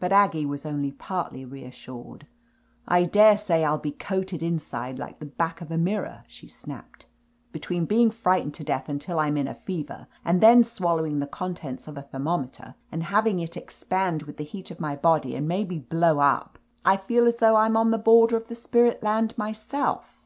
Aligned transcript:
But 0.00 0.12
Aggie 0.12 0.44
was 0.44 0.66
only 0.66 0.92
partly 0.92 1.46
reassured. 1.46 2.26
"I 2.86 3.04
daresay 3.04 3.64
I'll 3.64 3.78
be 3.78 3.92
coated 3.92 4.42
inside 4.42 4.98
like 4.98 5.18
the 5.18 5.24
back 5.24 5.62
of 5.62 5.70
a 5.70 5.78
mirror," 5.78 6.24
she 6.28 6.46
snapped. 6.46 7.06
"Between 7.52 7.86
being 7.86 8.10
fright 8.10 8.44
ened 8.46 8.52
to 8.52 8.64
death 8.64 8.90
until 8.90 9.18
I'm 9.18 9.38
in 9.38 9.48
a 9.48 9.54
fever, 9.54 10.08
and 10.26 10.42
then 10.42 10.62
swallowing 10.62 11.20
the 11.20 11.26
contents 11.26 11.88
of 11.88 11.96
a 11.96 12.02
thermometer, 12.02 12.74
and 12.92 13.04
having 13.04 13.40
it 13.40 13.56
expand 13.56 14.24
with 14.24 14.36
the 14.36 14.44
heat 14.44 14.70
of 14.70 14.78
my 14.78 14.94
body, 14.94 15.34
and 15.34 15.48
maybe 15.48 15.78
blow 15.78 16.18
up, 16.18 16.58
I 16.84 16.98
feel 16.98 17.26
as 17.26 17.36
though 17.38 17.56
I'm 17.56 17.74
on 17.78 17.92
the 17.92 17.96
border 17.96 18.36
of 18.36 18.48
the 18.48 18.54
spirit 18.54 19.02
land 19.02 19.32
myself." 19.38 20.20